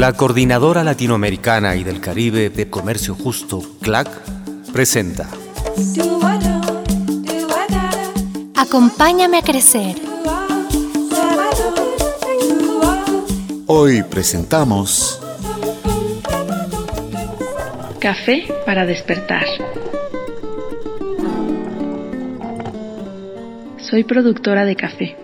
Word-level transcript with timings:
La 0.00 0.14
Coordinadora 0.14 0.82
Latinoamericana 0.82 1.76
y 1.76 1.84
del 1.84 2.00
Caribe 2.00 2.48
de 2.48 2.70
Comercio 2.70 3.14
Justo, 3.14 3.60
CLAC, 3.82 4.08
presenta. 4.72 5.28
Acompáñame 8.56 9.36
a 9.36 9.42
crecer. 9.42 9.96
Hoy 13.66 14.02
presentamos 14.04 15.20
Café 17.98 18.44
para 18.64 18.86
despertar. 18.86 19.44
Soy 23.76 24.04
productora 24.04 24.64
de 24.64 24.76
café. 24.76 25.16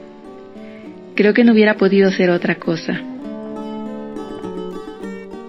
Creo 1.14 1.32
que 1.32 1.44
no 1.44 1.52
hubiera 1.52 1.78
podido 1.78 2.10
ser 2.10 2.28
otra 2.28 2.56
cosa. 2.56 3.15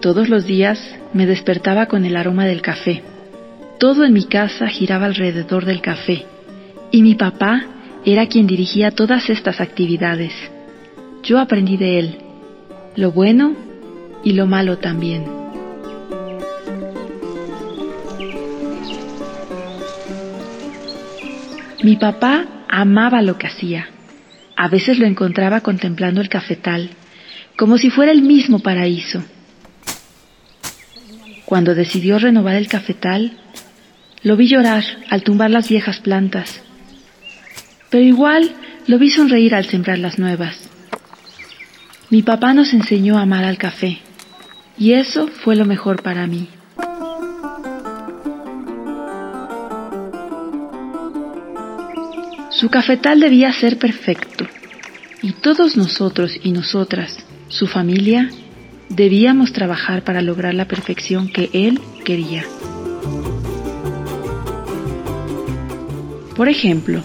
Todos 0.08 0.30
los 0.30 0.46
días 0.46 0.80
me 1.12 1.26
despertaba 1.26 1.88
con 1.88 2.06
el 2.06 2.16
aroma 2.16 2.46
del 2.46 2.62
café. 2.62 3.04
Todo 3.78 4.06
en 4.06 4.14
mi 4.14 4.24
casa 4.24 4.68
giraba 4.68 5.06
alrededor 5.06 5.66
del 5.66 5.82
café 5.82 6.26
y 6.92 7.02
mi 7.02 7.16
papá 7.16 7.66
era 8.06 8.26
quien 8.28 8.48
dirigía 8.48 8.92
todas 8.92 9.30
estas 9.30 9.60
actividades. 9.60 10.32
Yo 11.24 11.40
aprendí 11.40 11.76
de 11.76 12.00
él, 12.00 12.18
lo 12.96 13.12
bueno 13.12 13.54
y 14.24 14.32
lo 14.32 14.48
malo 14.48 14.78
también. 14.78 15.26
Mi 21.84 21.98
papá 21.98 22.46
amaba 22.70 23.22
lo 23.22 23.38
que 23.38 23.48
hacía. 23.48 23.90
A 24.56 24.70
veces 24.70 25.00
lo 25.00 25.06
encontraba 25.06 25.60
contemplando 25.60 26.22
el 26.22 26.30
cafetal, 26.30 26.92
como 27.58 27.78
si 27.78 27.90
fuera 27.90 28.14
el 28.14 28.22
mismo 28.22 28.60
paraíso. 28.60 29.22
Cuando 31.48 31.76
decidió 31.76 32.20
renovar 32.20 32.56
el 32.56 32.68
cafetal, 32.68 33.32
lo 34.22 34.36
vi 34.36 34.50
llorar 34.50 34.84
al 35.10 35.24
tumbar 35.24 35.50
las 35.50 35.70
viejas 35.70 36.02
plantas, 36.02 36.62
pero 37.90 38.04
igual 38.04 38.54
lo 38.86 39.00
vi 39.00 39.10
sonreír 39.10 39.56
al 39.56 39.64
sembrar 39.64 39.98
las 39.98 40.20
nuevas. 40.20 40.70
Mi 42.10 42.22
papá 42.22 42.54
nos 42.54 42.74
enseñó 42.74 43.18
a 43.18 43.22
amar 43.22 43.46
al 43.46 43.58
café, 43.58 44.00
y 44.78 44.92
eso 44.92 45.30
fue 45.30 45.56
lo 45.56 45.64
mejor 45.64 46.04
para 46.04 46.28
mí. 46.28 46.50
Su 52.50 52.68
cafetal 52.70 53.22
debía 53.22 53.54
ser 53.54 53.78
perfecto, 53.80 54.46
y 55.22 55.32
todos 55.32 55.78
nosotros 55.78 56.38
y 56.44 56.52
nosotras, 56.52 57.18
su 57.48 57.68
familia, 57.68 58.30
debíamos 58.90 59.54
trabajar 59.54 60.04
para 60.04 60.22
lograr 60.22 60.54
la 60.54 60.68
perfección 60.68 61.30
que 61.30 61.50
él 61.54 61.80
quería. 62.06 62.44
Por 66.36 66.50
ejemplo, 66.50 67.04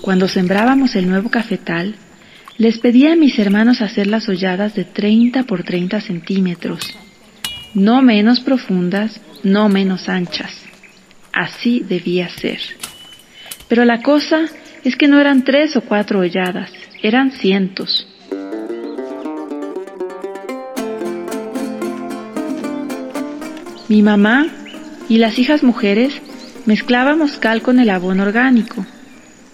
cuando 0.00 0.26
sembrábamos 0.26 0.96
el 0.96 1.08
nuevo 1.08 1.30
cafetal, 1.30 1.94
les 2.56 2.78
pedía 2.78 3.12
a 3.12 3.16
mis 3.16 3.38
hermanos 3.38 3.80
hacer 3.82 4.08
las 4.08 4.28
holladas 4.28 4.74
de 4.74 4.84
30 4.84 5.44
por 5.44 5.62
30 5.62 6.00
centímetros, 6.00 6.80
no 7.74 8.02
menos 8.02 8.40
profundas, 8.40 9.20
no 9.44 9.68
menos 9.68 10.08
anchas. 10.08 10.64
Así 11.32 11.84
debía 11.88 12.28
ser. 12.28 12.58
Pero 13.68 13.84
la 13.84 14.02
cosa 14.02 14.46
es 14.82 14.96
que 14.96 15.06
no 15.06 15.20
eran 15.20 15.44
tres 15.44 15.76
o 15.76 15.82
cuatro 15.82 16.20
holladas, 16.20 16.72
eran 17.00 17.30
cientos. 17.30 18.08
Mi 23.88 24.02
mamá 24.02 24.46
y 25.08 25.16
las 25.16 25.38
hijas 25.38 25.62
mujeres 25.62 26.12
mezclábamos 26.66 27.38
cal 27.38 27.62
con 27.62 27.78
el 27.80 27.88
abono 27.88 28.22
orgánico. 28.22 28.84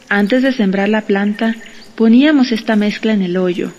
Antes 0.08 0.42
de 0.42 0.52
sembrar 0.52 0.88
la 0.88 1.02
planta, 1.02 1.54
poníamos 1.94 2.50
esta 2.50 2.74
mezcla 2.74 3.12
en 3.12 3.22
el 3.22 3.36
hoyo. 3.36 3.70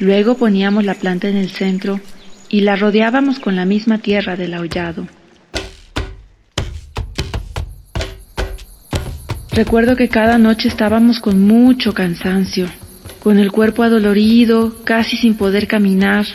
Luego 0.00 0.36
poníamos 0.36 0.84
la 0.84 0.94
planta 0.94 1.28
en 1.28 1.36
el 1.36 1.50
centro 1.50 2.00
y 2.48 2.62
la 2.62 2.74
rodeábamos 2.74 3.38
con 3.38 3.54
la 3.54 3.64
misma 3.64 3.98
tierra 3.98 4.34
del 4.34 4.54
aullado. 4.54 5.06
Recuerdo 9.52 9.94
que 9.94 10.08
cada 10.08 10.38
noche 10.38 10.66
estábamos 10.66 11.20
con 11.20 11.40
mucho 11.40 11.94
cansancio, 11.94 12.66
con 13.20 13.38
el 13.38 13.52
cuerpo 13.52 13.84
adolorido, 13.84 14.84
casi 14.84 15.16
sin 15.16 15.34
poder 15.34 15.68
caminar, 15.68 16.26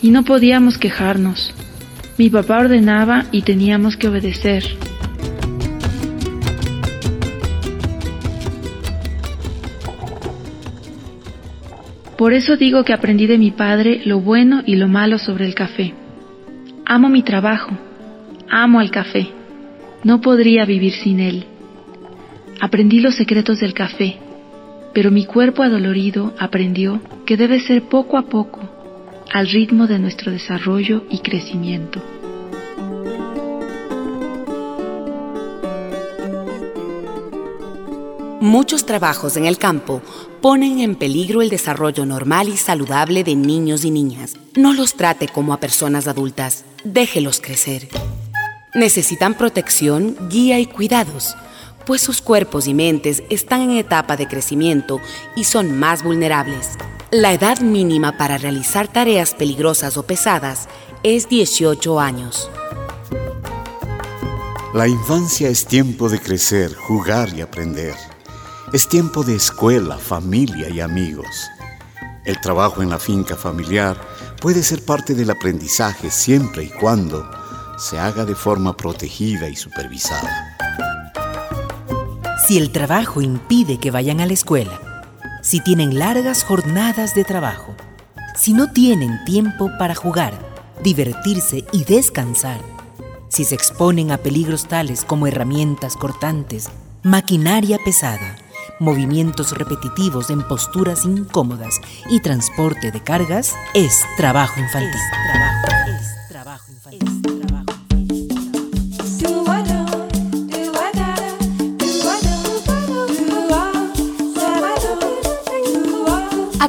y 0.00 0.10
no 0.10 0.24
podíamos 0.24 0.78
quejarnos. 0.78 1.54
Mi 2.18 2.30
papá 2.30 2.60
ordenaba 2.60 3.26
y 3.30 3.42
teníamos 3.42 3.96
que 3.96 4.08
obedecer. 4.08 4.64
Por 12.16 12.32
eso 12.32 12.56
digo 12.56 12.82
que 12.84 12.94
aprendí 12.94 13.26
de 13.26 13.36
mi 13.36 13.50
padre 13.50 14.00
lo 14.06 14.20
bueno 14.20 14.62
y 14.64 14.76
lo 14.76 14.88
malo 14.88 15.18
sobre 15.18 15.44
el 15.44 15.54
café. 15.54 15.92
Amo 16.86 17.10
mi 17.10 17.22
trabajo, 17.22 17.72
amo 18.48 18.80
al 18.80 18.90
café, 18.90 19.28
no 20.02 20.22
podría 20.22 20.64
vivir 20.64 20.92
sin 20.94 21.20
él. 21.20 21.44
Aprendí 22.58 23.00
los 23.00 23.16
secretos 23.16 23.60
del 23.60 23.74
café, 23.74 24.16
pero 24.94 25.10
mi 25.10 25.26
cuerpo 25.26 25.62
adolorido 25.62 26.32
aprendió 26.38 27.02
que 27.26 27.36
debe 27.36 27.60
ser 27.60 27.82
poco 27.82 28.16
a 28.16 28.22
poco, 28.22 28.65
al 29.32 29.48
ritmo 29.48 29.86
de 29.86 29.98
nuestro 29.98 30.32
desarrollo 30.32 31.04
y 31.10 31.18
crecimiento. 31.20 32.02
Muchos 38.40 38.86
trabajos 38.86 39.36
en 39.36 39.46
el 39.46 39.58
campo 39.58 40.02
ponen 40.40 40.78
en 40.80 40.94
peligro 40.94 41.42
el 41.42 41.48
desarrollo 41.48 42.06
normal 42.06 42.48
y 42.48 42.56
saludable 42.56 43.24
de 43.24 43.34
niños 43.34 43.84
y 43.84 43.90
niñas. 43.90 44.34
No 44.54 44.72
los 44.72 44.94
trate 44.94 45.26
como 45.26 45.52
a 45.52 45.60
personas 45.60 46.06
adultas, 46.06 46.64
déjelos 46.84 47.40
crecer. 47.40 47.88
Necesitan 48.74 49.34
protección, 49.34 50.16
guía 50.30 50.60
y 50.60 50.66
cuidados 50.66 51.34
pues 51.86 52.02
sus 52.02 52.20
cuerpos 52.20 52.66
y 52.66 52.74
mentes 52.74 53.22
están 53.30 53.62
en 53.62 53.70
etapa 53.70 54.16
de 54.16 54.26
crecimiento 54.26 55.00
y 55.36 55.44
son 55.44 55.78
más 55.78 56.02
vulnerables. 56.02 56.76
La 57.12 57.32
edad 57.32 57.60
mínima 57.60 58.18
para 58.18 58.36
realizar 58.36 58.88
tareas 58.88 59.32
peligrosas 59.32 59.96
o 59.96 60.02
pesadas 60.02 60.68
es 61.04 61.28
18 61.28 62.00
años. 62.00 62.50
La 64.74 64.88
infancia 64.88 65.48
es 65.48 65.66
tiempo 65.66 66.08
de 66.08 66.18
crecer, 66.18 66.74
jugar 66.74 67.32
y 67.32 67.42
aprender. 67.42 67.94
Es 68.72 68.88
tiempo 68.88 69.22
de 69.22 69.36
escuela, 69.36 69.98
familia 69.98 70.68
y 70.68 70.80
amigos. 70.80 71.48
El 72.24 72.40
trabajo 72.40 72.82
en 72.82 72.90
la 72.90 72.98
finca 72.98 73.36
familiar 73.36 73.96
puede 74.40 74.64
ser 74.64 74.84
parte 74.84 75.14
del 75.14 75.30
aprendizaje 75.30 76.10
siempre 76.10 76.64
y 76.64 76.70
cuando 76.70 77.30
se 77.78 78.00
haga 78.00 78.24
de 78.24 78.34
forma 78.34 78.76
protegida 78.76 79.48
y 79.48 79.54
supervisada 79.54 80.56
si 82.46 82.58
el 82.58 82.70
trabajo 82.70 83.20
impide 83.22 83.78
que 83.78 83.90
vayan 83.90 84.20
a 84.20 84.26
la 84.26 84.32
escuela, 84.32 84.80
si 85.46 85.60
tienen 85.60 85.96
largas 85.96 86.42
jornadas 86.42 87.14
de 87.14 87.22
trabajo, 87.22 87.76
si 88.34 88.52
no 88.52 88.72
tienen 88.72 89.24
tiempo 89.24 89.70
para 89.78 89.94
jugar, 89.94 90.34
divertirse 90.82 91.64
y 91.70 91.84
descansar, 91.84 92.60
si 93.28 93.44
se 93.44 93.54
exponen 93.54 94.10
a 94.10 94.18
peligros 94.18 94.66
tales 94.66 95.04
como 95.04 95.28
herramientas 95.28 95.96
cortantes, 95.96 96.68
maquinaria 97.04 97.78
pesada, 97.84 98.38
movimientos 98.80 99.56
repetitivos 99.56 100.30
en 100.30 100.42
posturas 100.42 101.04
incómodas 101.04 101.80
y 102.10 102.18
transporte 102.18 102.90
de 102.90 103.00
cargas, 103.00 103.54
es 103.72 104.00
trabajo 104.16 104.58
infantil. 104.58 105.00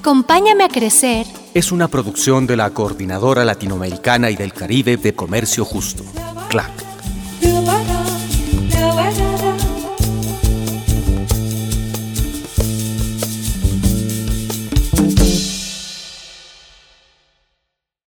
Acompáñame 0.07 0.63
a 0.63 0.69
crecer. 0.69 1.27
Es 1.53 1.73
una 1.73 1.89
producción 1.89 2.47
de 2.47 2.55
la 2.55 2.69
Coordinadora 2.69 3.43
Latinoamericana 3.43 4.29
y 4.29 4.37
del 4.37 4.53
Caribe 4.53 4.95
de 4.95 5.13
Comercio 5.13 5.65
Justo, 5.65 6.05
CLAC. 6.47 6.86